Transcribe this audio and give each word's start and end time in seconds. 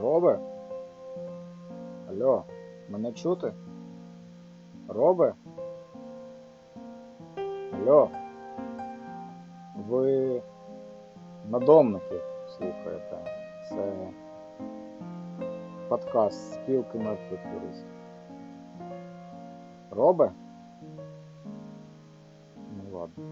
Робе? 0.00 0.38
Алло, 2.08 2.44
мене 2.88 3.12
чути? 3.12 3.52
Робе? 4.88 5.34
Алло? 7.72 8.08
Ви 9.88 10.42
надомники 11.50 12.20
слухаєте. 12.48 13.18
Це 13.68 14.08
подкаст 15.88 16.54
спілки 16.54 16.98
мертвих 16.98 17.40
юристів. 17.54 17.90
Робе? 19.90 20.30
Ну 22.56 22.98
ладно. 22.98 23.24